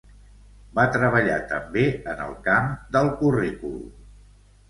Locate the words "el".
2.25-2.33